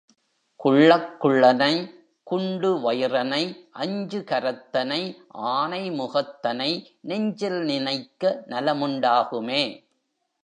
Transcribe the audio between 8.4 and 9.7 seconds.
நலமுண்டாகுமே.